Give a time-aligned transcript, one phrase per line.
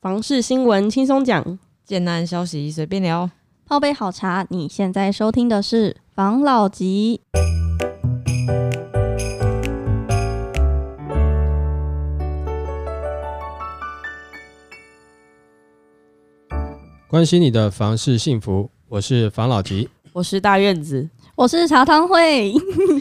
[0.00, 3.28] 房事新闻轻松讲，建案消息随便聊，
[3.66, 4.46] 泡杯好茶。
[4.48, 7.20] 你现在收听的是房老吉。
[17.08, 22.54] 关心你的房事幸福，我是房老吉，我是大院子，我是茶汤会。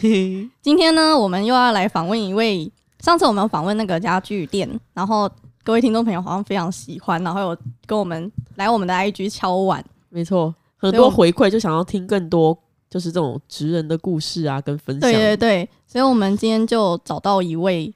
[0.64, 2.72] 今天呢，我们又要来访问一位。
[3.02, 5.30] 上次我们有访问那个家具店，然后
[5.68, 12.58] 各位听众朋友好像非常喜欢，然后有跟我们来我们的 IG 敲碗，没错，很多回馈就想要听更多，
[12.90, 15.02] 就是这种职人的故事啊，跟分享。
[15.02, 17.94] 对对对，所以我们今天就找到一位，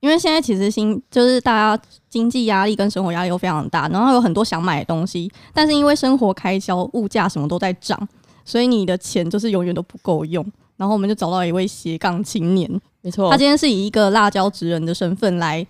[0.00, 7.98] 因为现在其实新就是大家经济压力跟生活压力都非常大，然后有很多想买的东西，但是因为生活开销、物价什么都在涨，
[8.44, 10.44] 所以你的钱就是永远都不够用。
[10.76, 12.70] 然后我们就找到一位斜杠青年，
[13.00, 15.66] 没错，他今天是以一个辣椒职人的身份来。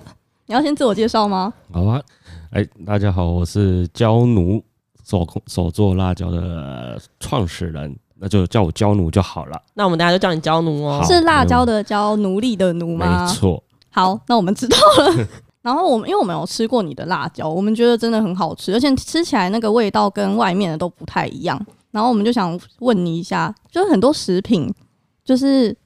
[0.51, 1.52] 你要先自我介绍吗？
[1.70, 2.01] 好啊，
[2.52, 4.65] 哎，大家好，我是焦奴
[5.05, 9.61] 手手做辣椒的创始人，那就叫我焦奴就好了。
[9.75, 13.27] 那我们大家就叫你焦奴哦，是辣椒的焦，奴隶的奴吗？
[13.27, 13.62] 没错。
[13.91, 15.28] 好，那我们知道了。
[15.61, 21.62] 然后我们因为我们有吃过你的辣椒，我们觉得真的很好吃，而且吃起来那个味道跟外面的都不太一样。
[21.91, 24.75] 然后我们就想问你一下，就是很多食品。
[25.23, 25.77] 就是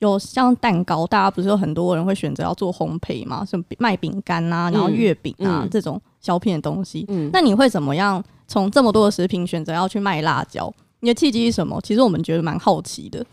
[0.00, 3.44] 有像蛋糕，大家不是有很多人会选择要做烘焙嘛？
[3.44, 7.04] 什么卖饼干啊，然后月饼啊、嗯、这种小品的东西。
[7.08, 10.72] 嗯，那你会怎么样从这么多的食品选择要去卖辣椒？
[11.00, 11.78] 你的契机是什么？
[11.82, 13.24] 其实我们觉得蛮好奇的。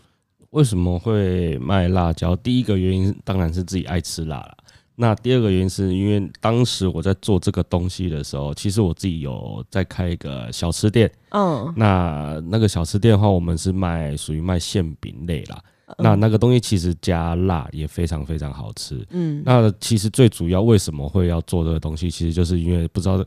[0.50, 2.36] 为什么会卖辣椒？
[2.36, 4.56] 第一个原因当然是自己爱吃辣了。
[4.96, 11.10] 那第二个原因是因为当时我在做这个东西的时候，其实我自己有在开一个小吃店。
[11.30, 15.58] 嗯，那那个小吃店的话，我们是卖属于卖馅饼类啦。
[15.96, 19.02] 那那个东西其实加辣也非常非常好吃。
[19.10, 23.24] 嗯，那其实最主要为什么会要做这个东西，其实就是因为不知道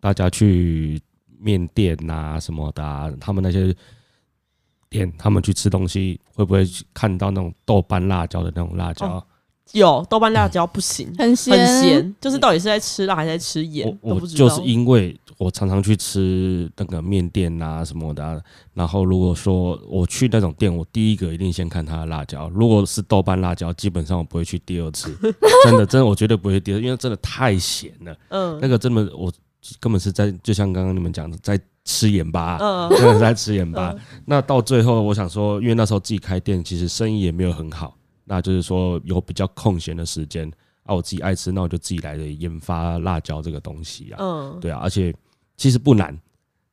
[0.00, 1.00] 大家去
[1.38, 3.74] 面店啊什么的啊，他们那些
[4.88, 9.06] 店，他们去吃东西会不会看到那种豆瓣辣椒的那种辣椒？
[9.06, 9.26] 哦
[9.72, 13.86] 有豆瓣辣椒不行，嗯、很咸，很咸，就是到底是在吃辣还是在吃盐？
[14.00, 18.40] 我我就是因为我常常去吃那个面店啊什么的、啊，
[18.74, 25.16] 然后如果说我去那种店，我第一个一定先看它的辣椒，如果是豆瓣辣椒，基本上我不会去第二次，
[25.64, 28.16] 真的真的我绝对不会第二次，因为真的太咸了。
[28.28, 29.32] 嗯，那个真的我
[29.78, 33.94] 根本是在就像刚刚你们讲的，在吃盐巴，嗯，真的是在吃盐巴。
[34.26, 37.94] 那到最后，我想说，因为那时候自己开店，其实生意也没有很好。
[38.30, 40.48] 那就是说有比较空闲的时间
[40.84, 44.18] 啊，我自己爱吃，那我就自己来研发辣椒这个东西啊。
[44.20, 45.12] 嗯，对啊，而且
[45.56, 46.16] 其实不难，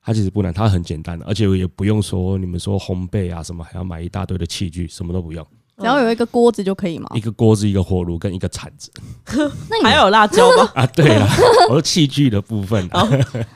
[0.03, 5.44] 它其实不难，它很简单，而且也不用说你们说烘焙啊什么，还要买一大堆的器具，什么都不用，
[5.79, 7.09] 只要有一个锅子就可以吗？
[7.16, 8.91] 一个锅子、一个火炉跟一个铲子。
[9.67, 10.72] 那你还有辣椒吗？
[10.75, 11.28] 啊，对啊，
[11.69, 12.88] 我说器具的部分。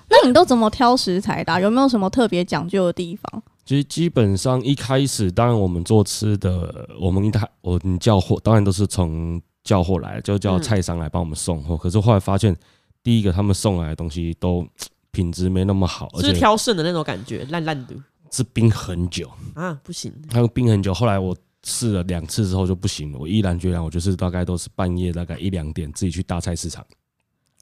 [0.09, 1.61] 那你都怎么挑食材的？
[1.61, 3.44] 有没有什么特别讲究的地方？
[3.63, 11.77] 其实基本上一开始，当然我们做吃的，我们一台我们叫货，当然都是从叫货来，就叫菜商来帮我们送货。
[11.77, 12.55] 可是后来发现，
[13.03, 14.67] 第一个他们送来的东西都
[15.11, 17.95] 品质没那么好，而且是挑剩的那种感觉，烂烂的，
[18.31, 20.93] 是冰很久啊，不行，它有冰很久。
[20.93, 26.85] 后来我试了两次之后就不行了，我毅然决然，我就是大概都是半夜大概一两点自己去大菜市场，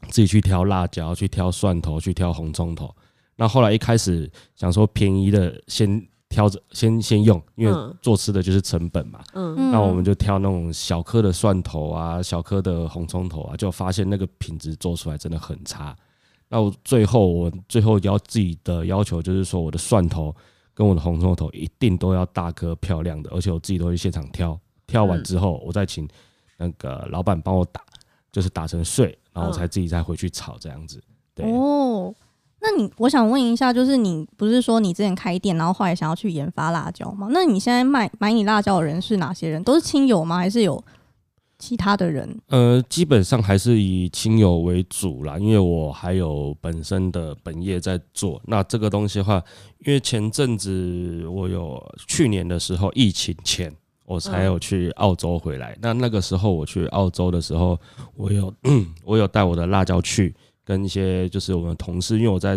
[0.09, 2.95] 自己去挑辣椒，去挑蒜头，去挑红葱头。
[3.39, 9.23] 那后来一开始想说便宜的先挑着先先用，因为做吃的就是成本嘛。
[9.33, 15.95] 嗯，那我们就挑那种小颗的蒜头啊，小颗的红葱头啊，就发现那个品质做出来真的很差。
[16.49, 20.35] 那我最后我最后要自己的要求就是说，我的蒜头
[20.73, 26.05] 跟我的红葱头一定都要大颗漂亮的，而且我自己都会现场挑，挑完之后我再请
[26.57, 27.81] 那个老板帮我打，
[28.33, 31.01] 就是打成碎，然后我才自己再回去炒这样子。
[31.33, 31.49] 对。
[31.49, 32.13] 哦。
[32.61, 37.27] 那你，我想问一下，就是你不是说你之前开店，然后后来想要去研发辣椒吗？
[37.31, 39.63] 那你现在卖买你辣椒的人是哪些人？
[39.63, 40.37] 都是亲友吗？
[40.37, 40.83] 还是有
[41.57, 42.37] 其他的人？
[42.47, 48.41] 呃，基本上还是以亲友为主啦，因为我还有本身的本业在做。
[48.45, 49.41] 那这个东西的话，
[49.85, 53.73] 因为前阵子我有去年的时候疫情前，
[54.05, 55.71] 我才有去澳洲回来。
[55.75, 57.79] 嗯、那那个时候我去澳洲的时候，
[58.15, 58.53] 我有
[59.05, 60.35] 我有带我的辣椒去。
[60.69, 62.55] 跟一些就是我们同事，因为我在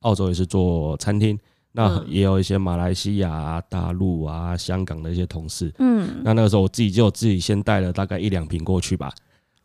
[0.00, 1.38] 澳洲也是做餐厅，
[1.70, 5.72] 那也有一些马来西亚啊、大陆啊、香港的一些同事。
[5.78, 9.14] 嗯，那那个时候我自己就自己先带了大概一两瓶过去吧，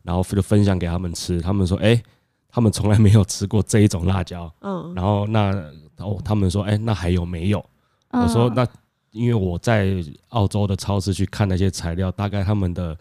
[0.04, 1.40] 然后就分享给他们吃。
[1.40, 2.00] 他们说：“哎，
[2.48, 5.50] 他们从来没有吃过这一种辣椒。”嗯，然后那
[5.96, 7.58] 哦，他们说：“哎，那还有没有？”
[8.14, 8.64] 我说：“那
[9.10, 9.96] 因为我在
[10.28, 12.96] 澳洲的超市去看那些材料，大概他们的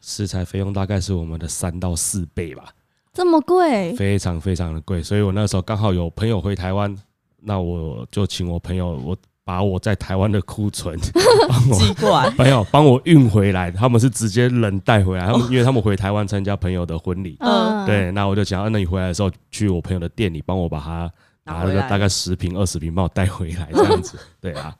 [0.00, 2.72] 食材费用大概是我们的三到四倍吧。”
[3.12, 5.02] 这么贵，非常非常的贵。
[5.02, 6.96] 所以我那时候刚好有朋友回台湾，
[7.42, 10.96] 那我就请我朋友，我把我在台湾的库存
[11.74, 13.68] 寄过来， 朋友帮我运回来。
[13.70, 21.10] 他们是直接人带回来，他们因为他们回台湾参加朋友的婚礼，嗯，对，那我就想，那你回来的时候去我朋友的店里帮我把它
[21.44, 24.76] 拿了个大概十瓶二十瓶帮我带回来，这样子， 对啊。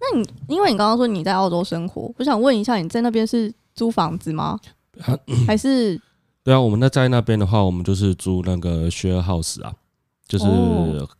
[0.00, 4.58] 那你因为你刚刚说你在澳洲生活，我想问一下，你在那边是租房子吗？
[5.02, 6.00] 啊、还是？
[6.44, 9.72] 对啊，我们那在那边的话，我们就是租那个 share house 啊，
[10.28, 10.44] 就是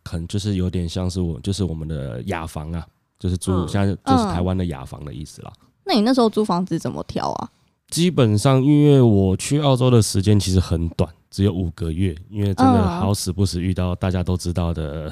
[0.03, 2.85] 可能就是有点像是我就是我们的雅房啊，
[3.19, 5.51] 就是租、嗯、现在就是台湾的雅房的意思啦。
[5.83, 7.49] 那你那时候租房子怎么挑啊？
[7.89, 15.11] 基本上，因为我去澳洲的时间其实很短，只有五个月，因为真的好死不死遇到大家都知道的。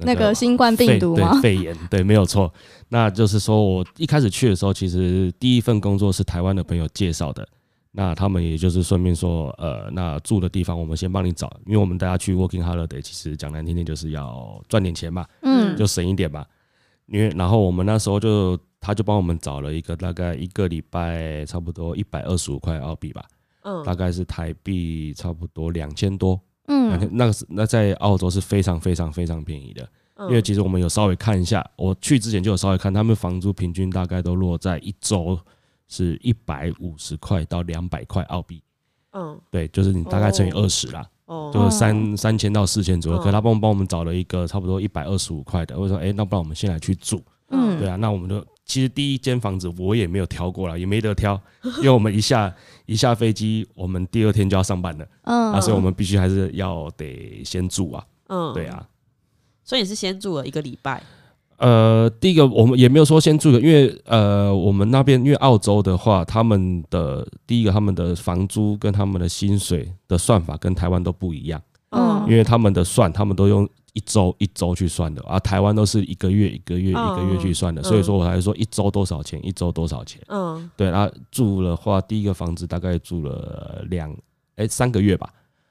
[0.00, 1.40] 那个新冠病毒吗？
[1.40, 2.52] 肺炎，对，没有错。
[2.88, 7.48] 那就是说我一开始去的时候，其实第一份工作是台湾的朋友介绍的。
[7.90, 16.44] 那他们也就是顺便说，呃，那住的地方我们先帮你找，因为我们大家去 working holiday，其实讲难听点就是要赚点钱嘛，嗯，就省一点嘛。
[17.06, 23.24] 因为然后我们那时候就他就帮我们找了一个大概一个礼拜差不多一百二十五块澳币吧，
[23.62, 26.38] 嗯，大概是台币差不多两千多。
[26.66, 29.88] 嗯，那个是那在澳洲是非常非常非常便宜的，
[30.28, 35.38] 因为其实我们有稍微看一下，我去之前就有稍微看，他们房租平均大概都落在一周
[35.88, 38.62] 是一百五十块到两百块澳币。
[39.12, 43.18] 嗯，对，就是你大概乘以二十啦，哦，就是三三千到四千左右。
[43.18, 47.22] 可他帮我帮我们找了一个差不多一百二十五块的，我说，哎，那不然我们先来去住。
[47.50, 51.40] 嗯，对啊，那我们就其实第一间房子我也没有挑过了，也没得挑，
[51.78, 52.54] 因为我们一下
[52.84, 58.86] 一下飞机，我们第二天就要上班了，嗯，那所以我们必须还是要得先住啊，嗯，对啊，
[59.64, 61.02] 所以你是先住了一个礼拜，
[61.58, 71.60] 呃，第一个我们也没有说先住的，因为呃，我们那边因为澳洲的话，他们的第一个他们的房租跟他们的薪水的算法跟台湾都不一样，
[71.90, 73.68] 嗯，因为他们的算他们都用。
[73.94, 80.22] 一周一周去算的，啊，台湾都是一个月一个月一个月去算的，所以说我还是说一周多少钱，一周多少钱。
[80.28, 84.14] 嗯，对，然后住的话，第一个房子大概住了两
[84.54, 85.28] 哎三个月吧，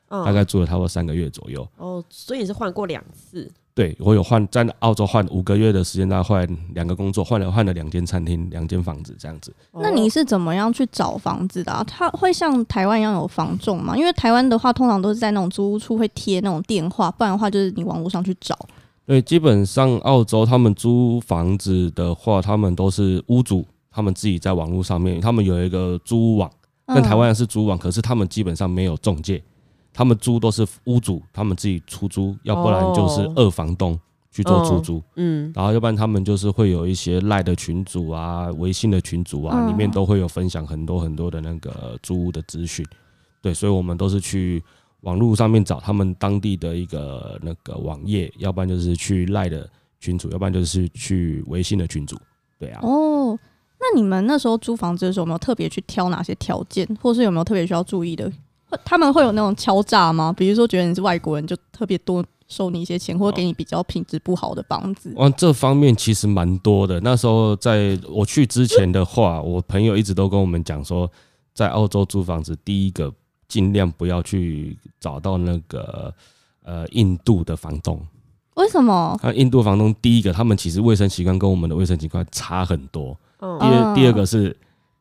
[0.09, 1.65] 大概住了差不多三个月左右。
[1.77, 3.49] 哦，所以你是换过两次。
[3.77, 9.53] 对，我有换在澳洲换五个月的时间，大概换两个工作，换了换了两间餐厅，两间房子这样子。
[9.71, 11.83] 那你是怎么样去找房子的啊？
[11.83, 13.95] 他会像台湾一样有房仲吗？
[13.95, 18.57] 因为台湾的话，通常都是在那种租屋处会贴那种电话，不然的话就是你网络上去找。
[19.05, 26.49] 对，基本上澳洲他们租房子的话，他们都是屋主，他们自己在网络上面，他们有一个租屋网，
[26.87, 29.39] 跟台湾是租网，可是他们基本上没有中介。
[29.97, 33.99] 他们租都是屋主，他们自己出租，要不然就是二房东
[34.29, 42.85] 去做出租，嗯，然后要不然他们就是会有一些赖的群主啊、微信的群主啊，里面都会有分享很多很多的那个租屋的资讯，
[43.41, 44.63] 对，所以我们都是去
[45.01, 49.67] 网络上面找他们当地的一个那个网页，要不然就是去赖的
[49.99, 52.15] 群主，要不然就是去微信的群主，
[52.59, 52.81] 对啊。
[52.83, 53.35] 哦，
[53.79, 58.31] 那你们那时候租房子的时候，有没有特别去挑哪些条件，或是有没有特别需要注意的？
[58.83, 60.33] 他们会有那种敲诈吗？
[60.35, 65.13] 比如说觉得你是外国人，就特别多收你一些钱，或者给你比较品质不好的房子。
[65.15, 66.99] 哇，这方面其实蛮多的。
[66.99, 71.09] 那时候在我去之前的话，我朋友一直都跟我们讲说，
[71.53, 73.13] 在澳洲租房子，第一个
[73.47, 76.13] 尽量不要去找到那个
[76.63, 78.01] 呃印度的房东。
[78.55, 79.17] 为什么？
[79.23, 83.17] 那印度房东第一个，他们其实卫生习惯跟我们的卫生习惯差很多。
[83.39, 84.55] 第二，第二个是。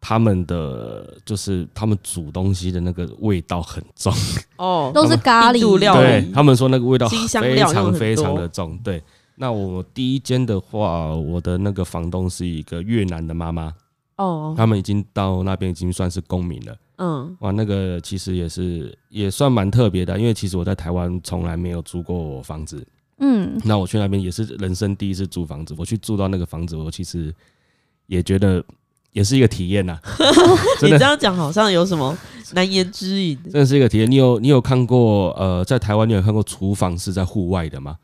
[0.09, 4.15] 他们的就是他们煮东西的那个味道很重
[4.57, 5.97] 哦， 都是咖喱料。
[5.97, 7.43] 对，他们说那个味道非常
[7.93, 8.79] 非常的重。
[8.85, 9.03] 对，
[9.35, 13.75] 那我第一间的话，我的那个房东是一个越南的妈妈
[14.19, 16.77] 哦，他们已经到那边已经算是公民了。
[16.99, 22.87] 嗯，哇，那个其实也是也算蛮特别的，因为其实我在台湾从来没有租过房子。
[23.19, 27.35] 嗯，那我去那边也是人生第一次租房子，我去住到那个房子，我其实
[28.07, 28.65] 也觉得。
[29.17, 29.99] 也是一个体验 呐，
[30.83, 32.15] 你这样讲好像有什么
[32.53, 33.35] 难言之隐。
[33.45, 34.11] 真的是一个体验。
[34.11, 37.97] 你有你有看过呃，在台湾你有看过厨房是在户外的吗？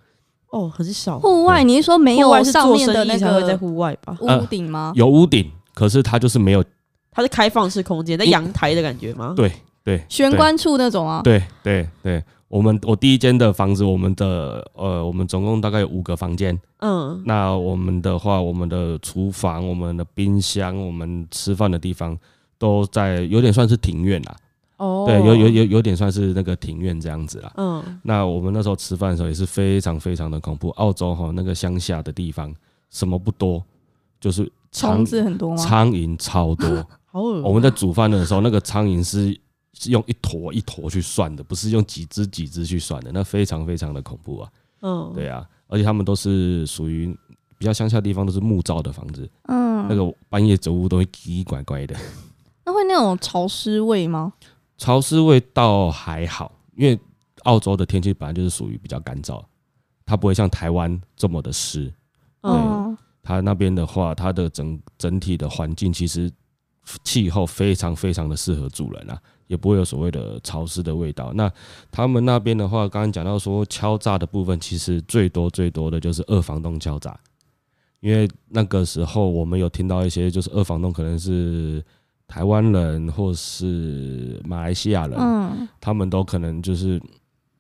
[0.51, 1.19] 哦，很少。
[1.19, 4.17] 户外，你是说没有上面的那个才会在户外吧？
[4.21, 4.91] 屋顶吗？
[4.97, 6.65] 有屋顶，可是它就是没有，
[7.11, 9.35] 它是开放式空间，在阳台的感觉吗？
[9.37, 9.53] 对
[9.85, 11.21] 对，玄关处那种啊。
[11.23, 12.25] 对对对。
[12.53, 16.61] 我们我第一间的房子，我们的呃，我们总共大概有五个房间。
[16.81, 22.15] 嗯，那我们的话，我们的厨房、我们的冰箱、我们吃饭的地方，
[22.59, 24.37] 都在有点算是庭院啦。
[24.77, 27.51] 哦，对，有有有有点算是那个庭院这样子啦。
[27.57, 30.69] 嗯，那我们那时候吃饭的时候也是非常非常的恐怖。
[30.73, 32.55] 澳洲哈那个乡下的地方
[32.91, 33.65] 什么不多，
[34.21, 35.57] 就是苍蝇很多吗？
[35.57, 36.87] 苍蝇超多。
[37.11, 37.41] 好恶。
[37.41, 39.41] 我们在煮饭的时候，那个苍蝇是。
[39.73, 44.51] 是用一坨一坨去算的，不是用几只几只去算的，那非常非常的恐怖啊。
[44.81, 47.17] 嗯，对啊，而且他们都是属于
[47.57, 51.97] 比较乡下的地方，都是木造的房子，嗯，那个半夜走路都会奇奇怪怪的。
[52.65, 54.33] 那会那种潮湿味吗？
[54.79, 56.99] 潮湿味道还好，因为
[57.45, 59.45] 澳洲的天气本来就是属于比较干燥，
[60.05, 61.93] 它不会像台湾这么的湿。
[62.43, 66.29] 嗯，它那边的话，它的整整体的环境其实
[67.05, 71.33] 气候非常非常的适合住人啊，也不会有所谓的潮湿的味道。
[71.35, 71.49] 那
[71.93, 77.17] 他们那边的话，刚刚讲到说敲诈的部分，其实最多最多的就是二房东敲诈，
[78.01, 81.85] 因为那个时候我们有听到一些，就是二房东可能是。
[82.29, 86.99] 台湾人或是马来西亚人，嗯，他们都可能就是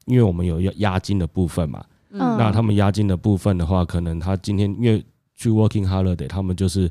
[0.06, 6.90] 因为我们有押押金的部分嘛，嗯那他们押金的部分的话，可能他今天因为去 working holiday，他们就是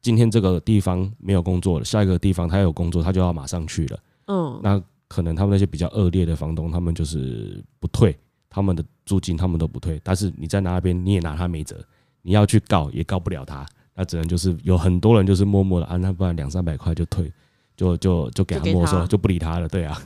[0.00, 3.98] 今天这个地方没有工作了，下一个地方他有工作，他就要马上去了。
[4.28, 8.16] 嗯，那可能他们那些比较恶劣的房东，他们就是不退
[8.48, 10.00] 他们的租金，他们都不退。
[10.04, 11.76] 但是你在那边你也拿他没辙，
[12.22, 13.66] 你要去告也告不了他。
[13.94, 17.32] 那只能就是有很多人就是默默的啊，那不然两三百块就退，
[17.76, 19.68] 就就就给他没收，就不理他了。
[19.68, 20.00] 对啊，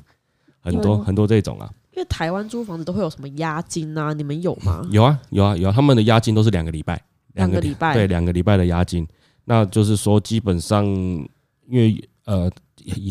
[0.60, 1.70] 很多很多这种啊。
[1.94, 4.14] 因为台湾租房子都会有什么押金啊？
[4.14, 4.80] 你们有吗？
[4.90, 6.98] 有啊有啊有啊，他们的押金都是两个礼拜，
[7.34, 9.06] 两个礼拜，对，两个礼拜的押金。
[9.44, 11.28] 那就是说，基本上因
[11.72, 12.50] 为呃，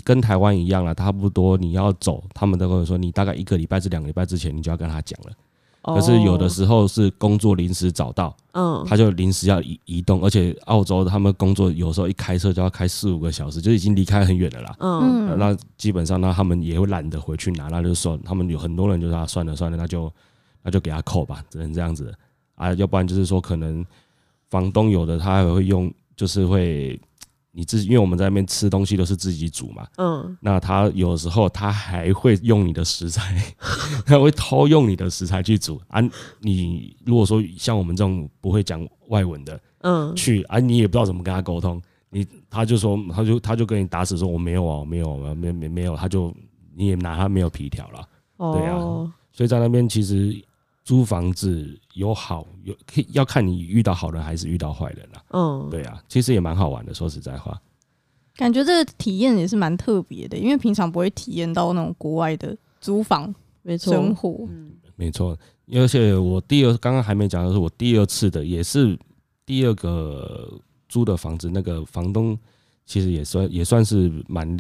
[0.03, 5.31] 跟台湾一样了，差不多你要走，他们都会说你大概一个礼拜至两个礼拜之前，你就要跟他讲了。
[5.83, 20.13] 可是有的时候是工作临时找到，嗯，他就临时要移移动，而且澳洲他们工作有时候一开车就要开四五个小时，就已经离开很远了啦，嗯，那基本上那他们也会懒得回去拿，那就算他们有很多人就说算了算了，那就
[20.61, 22.13] 那就给他扣吧，只能这样子
[22.53, 23.83] 啊，要不然就是说可能
[24.51, 26.99] 房东有的他还会用，就是会。
[27.53, 33.35] 你自己，因为我们在那边吃东西都是自己煮嘛，嗯，那他有时候他还会用你的食材，
[34.05, 36.01] 他会偷用你的食材去煮啊。
[36.39, 46.33] 你如果说像我们这种不会讲外文的，嗯，去啊，你也不知道怎么跟他沟通，你他就说，他就他就跟你打死说我没有啊，没有啊，没没没有，他就
[46.73, 48.07] 你也拿他没有皮条了，
[48.53, 48.77] 对啊，
[49.31, 50.41] 所以在那边其实。
[50.91, 52.75] 租房子有好有，
[53.13, 55.23] 要看你遇到好人还是遇到坏人了。
[55.29, 56.93] 嗯，对啊，其实也蛮好玩的。
[56.93, 57.57] 说实在话，
[58.35, 64.45] 感觉这个体验也是蛮特别的，因为平常不会体验到那种国外的租房没错生活。
[64.49, 65.37] 嗯，没错。
[65.71, 68.99] 而且我第二刚刚还没讲的是我第二次的，也是
[69.45, 72.37] 第二个租的房子，那个房东
[72.85, 74.57] 其实也算也算是蛮，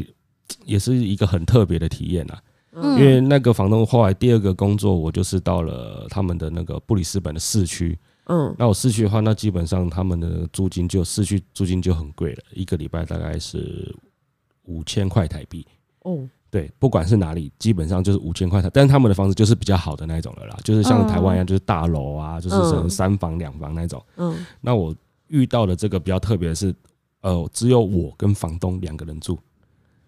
[0.63, 2.41] 也是一个很特别的体验啊。
[2.73, 7.97] 因为那个房东后来第二个工作，我就是到了他们的那个布里斯本的市区。
[8.25, 13.93] 嗯，那我市区的话，那基本上他们的租金就市区租金就很贵了，一个礼拜大概是
[14.63, 15.65] 五千块台币。
[16.03, 18.69] 哦，对，不管是哪里，基本上就是五千块台。
[18.69, 24.01] 但是他们的房子就是比较好的那一种了啦，就是像台湾一样，就是大楼啊，就是什么三房两房那种。
[24.15, 24.95] 嗯，那我
[25.27, 26.73] 遇到的这个比较特别的是，
[27.21, 29.37] 呃，只有我跟房东两个人住。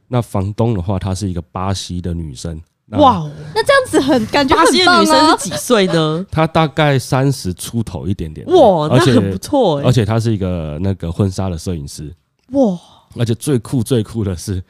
[0.08, 2.62] 那房东的话，她是一个巴西的女生。
[2.98, 6.24] 哇，那这样子很感觉、啊、巴西的女生是几岁呢？
[6.30, 8.46] 她大概三十出头一点点。
[8.48, 9.86] 哇，那很不错哎。
[9.86, 12.14] 而且她是一个那个婚纱的摄影师。
[12.52, 12.78] 哇，
[13.18, 14.62] 而且最酷最酷的是，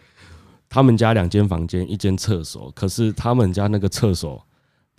[0.69, 4.41] 他们家两间房间，一间厕所，可是他们家那个厕所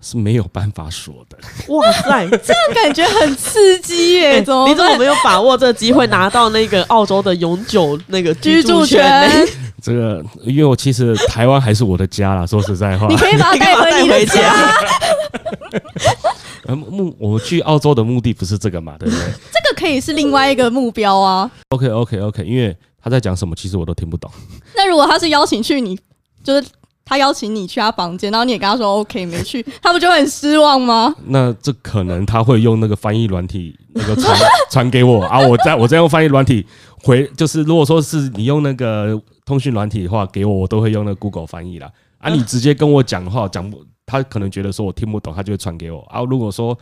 [0.02, 1.38] 是没有办法锁的。
[1.68, 4.42] 哇塞， 这样感觉很刺激耶！
[4.42, 9.48] 怎么你怎么没有把握这个机会拿到那个澳洲的永久那个居住权？
[9.84, 12.46] 这个，因为我其实台湾还是我的家啦。
[12.48, 14.54] 说实在话，你可以把它 带回你的家。
[16.74, 19.24] 目我去澳洲的目的不是这个嘛，对不对？
[19.52, 21.50] 这个可以是另外一个目标啊。
[21.68, 24.30] OK OK OK，因为他在讲什么，其实我都听不懂。
[24.74, 25.98] 那如果他是邀请去你，
[26.42, 26.66] 就是
[27.04, 31.14] 他邀请你去他房间，然后你也跟他说 OK 没去， 他不就很失望吗？
[31.26, 34.38] 那这可能他会用那个翻译软体那个传
[34.70, 36.66] 传给我啊，我再我再用翻译软体
[37.02, 39.20] 回，就是如果说是你用那个。
[39.46, 41.86] 通讯软体的话，给我我都会用那个 Google 翻译啦。
[42.16, 46.00] 啊，你直接跟我讲的话，讲不，他可能觉得说我听不懂，他就会传给我。
[46.08, 46.74] 啊，如果说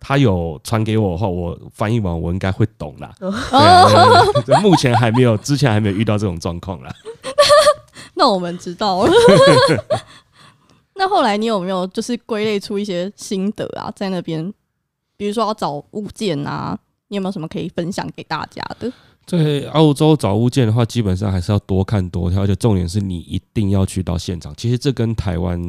[0.00, 3.12] 他有传给我的话，我翻译完我应该会懂啦。
[3.20, 6.92] 对啊，对啊，目前还没有，之前还没有遇到这种状况啦。
[8.18, 9.12] 那我们知道了。
[10.96, 13.90] 那后来你有没有就是归类出一些心得啊？
[13.94, 14.52] 在那边，
[15.16, 18.92] 比如说要找物件啊，你有没有什么可以分享给大家的？
[19.24, 24.52] 在澳洲找物件的话，基本上还是要多看多挑，而且重点是你一定要去到现场。
[24.56, 25.62] 其实这跟台湾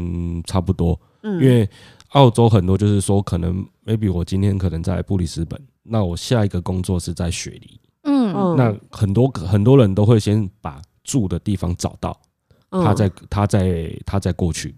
[0.46, 1.70] 差不多，嗯，因为
[2.14, 12.18] 澳洲很多就是说，可能 maybe 我今天可能在布里斯本，那我下一个工作是在雪梨，嗯，那很多很多人都会先把住的地方找到，
[12.70, 14.76] 他在他在他在过去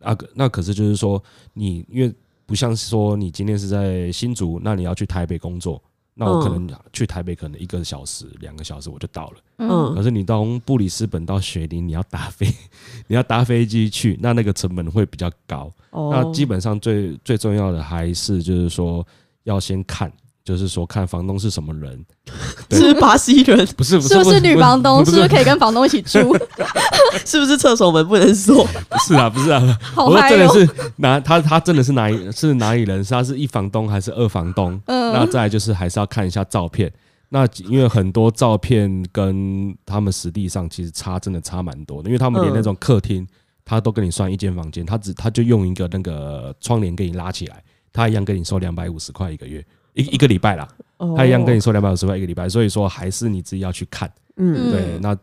[0.00, 1.22] 啊，那可是就是说
[1.52, 2.12] 你因为
[2.46, 5.82] 不像是说你今天是在新竹，那你要去台北工作。
[6.16, 9.36] 那我可能去台北，可能一个小时、两个小时我就到了。
[9.56, 12.46] 嗯，可是你到布里斯本到雪梨，你要搭飞，
[13.08, 15.72] 你要搭飞机去，那那个成本会比较高。
[15.90, 19.04] 哦，那基本上最最重要的还是就是说
[19.42, 20.12] 要先看。
[20.44, 22.04] 就是说，看房东是什么人，
[22.74, 25.04] 是巴西人， 不是不是，是不是女房东？
[25.04, 26.36] 是不是可以跟房东一起住？
[27.24, 28.66] 是不是厕所门不能锁？
[28.88, 29.60] 不是啊，不是啊，
[29.96, 33.02] 我说真的是哪他他真的是哪一是哪里人？
[33.04, 34.80] 是他是一房东还是二房东？
[34.86, 36.92] 嗯，那再来就是还是要看一下照片。
[37.30, 43.26] 那因为很多照片跟他们实际上其实差真的差蛮多的，因为他们连那种客厅
[43.64, 47.62] 他都跟你算一间房间，他只他就用一个那个窗帘给你拉起来，
[47.92, 49.64] 他一样跟你收两百五十块一个月。
[49.94, 50.66] 一一个礼拜啦，
[51.16, 55.16] 他一样跟你说两百五十块一个礼拜，所以说还是你自己要去看，嗯，对，那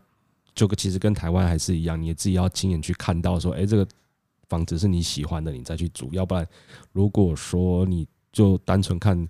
[0.54, 3.86] 就其实跟台湾还是一样，你自己要亲眼去看到说，哎，这个
[4.48, 6.46] 房子是你喜欢的，你再去租，要不然
[6.92, 9.28] 如果说你就单纯看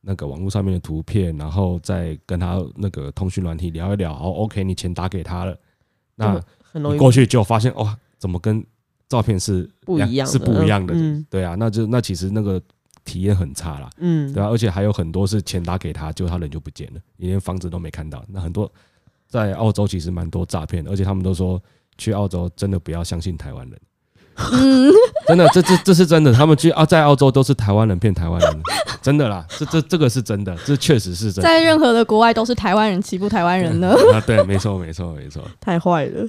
[0.00, 5.56] 那个网络上面的图片，然后再跟他那个通讯软体聊一聊，哦，OK，你钱打给他了，
[6.16, 6.40] 那
[6.72, 8.64] 你过去就发现哇，怎么跟
[9.08, 10.94] 照片是不一样，是不一样的，
[11.30, 12.60] 对啊，那就那其实那个。
[13.04, 18.24] 体验很差啦，嗯，对啊，而且还有很多是钱打给他，结果他人就不见了，你连房子都没看到。
[18.28, 18.70] 那很多
[19.28, 21.62] 在澳洲其实蛮多诈骗，而且他们都说
[21.98, 23.80] 去澳洲真的不要相信台湾人，
[24.36, 24.90] 嗯，
[25.28, 28.62] 真的，这这这是真的，他们去啊，在澳洲都是台湾人骗台湾人，
[29.02, 33.90] 真的啦，这这这个是真的，这确实是真的，在任何的国外都是台湾人欺负台湾人的。
[34.14, 36.26] 啊，对，没错，没错，没错，太坏了。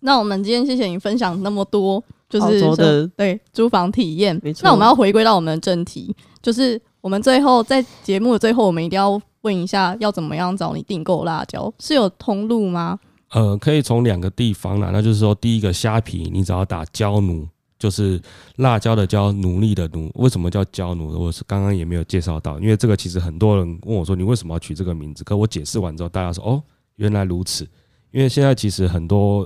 [0.00, 2.04] 那我们今天谢谢你分享那么多。
[2.40, 4.62] 就是的对租房体验，没错。
[4.64, 11.72] 那我们要回归到我们的正题，就是我们最后在节目的最后，我们一定要问一下，要怎么样找你订购辣椒？
[11.78, 12.98] 是有通路吗？
[13.30, 17.46] 呃，可以从两个地方啦，那就是说，第一个虾皮，你只要打椒奴，
[17.78, 18.20] 就是
[18.56, 20.10] 辣椒的椒，奴隶的奴。
[20.14, 21.18] 为什么叫椒奴？
[21.20, 25.24] 我是刚刚也没有介绍到，因为这个其实很多人问我说，你为什么要取这个名字？
[25.24, 26.62] 可我解释完之后，大家说哦，
[26.96, 27.66] 原来如此。
[28.14, 29.44] 因为现在其实很多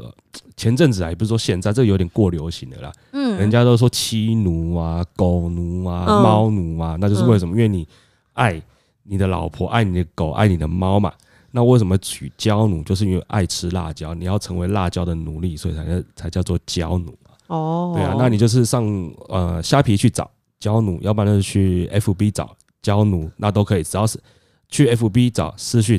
[0.54, 2.92] 前阵子啊，也不是说现在，这个有点过流行的啦。
[3.12, 7.56] 嗯，人家都说妻奴啊、狗奴啊、猫奴啊，那就是为什么？
[7.56, 7.88] 因为你
[8.34, 8.62] 爱
[9.04, 11.10] 你的老婆、爱你的狗、爱你的猫嘛。
[11.50, 12.82] 那为什么取娇奴？
[12.82, 17.14] 就是因为爱吃辣椒，你要成为辣椒的奴隶，所以才叫才叫做娇奴。
[17.46, 18.84] 哦，对啊，那你就是上
[19.28, 23.82] 呃虾皮去找娇奴，要不然就是去 FB 找娇奴，那都可以。
[23.82, 24.20] 只要是
[24.68, 25.98] 去 FB 找私讯。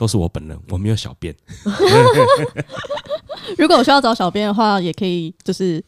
[0.00, 1.36] 都是我本人，我没有小编。
[3.58, 5.84] 如果我需要找小编的话，也可以就是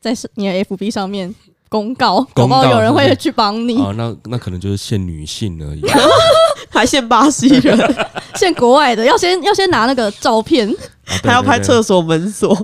[0.00, 1.32] 在你的 FB 上面
[1.68, 3.76] 公告，公告有人会去帮你。
[3.76, 5.82] 啊，那那可能就是限女性而已，
[6.72, 7.78] 还限巴西人，
[8.36, 10.74] 限国外的，要先要先拿那个照片，
[11.22, 12.56] 还要拍厕所门锁，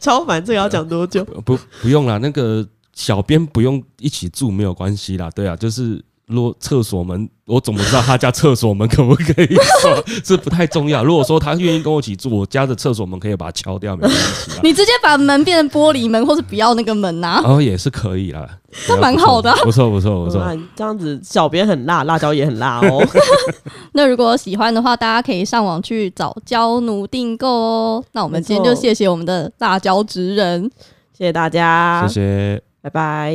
[0.00, 0.42] 超烦。
[0.42, 1.22] 这个要讲多久？
[1.44, 5.30] 不，不用啦，那个小编不用一起住，没有关系啦。
[5.32, 6.02] 对啊，就是。
[6.32, 10.04] 如果厕所门，我怎么知道他家厕所门可不可以锁？
[10.24, 11.04] 这不太重要。
[11.04, 14.50] 如果说他愿意跟我一起住，我家的厕所门可以把它敲掉，没关系。
[14.64, 17.42] 你直接把门变成玻璃门，或是不要那个门呐？
[17.44, 18.48] 哦，也是可以啦，
[18.88, 19.58] 那蛮好的、啊。
[19.62, 20.40] 不错，不错，不错。
[20.74, 23.06] 这样子，小编很辣，辣椒也很辣哦。
[23.92, 28.04] 那如果喜欢的话，大家可以上网去找椒奴订购哦。
[28.12, 30.70] 那我们今天就谢谢我们的辣椒职人，
[31.16, 33.34] 谢谢大家，谢谢，拜拜。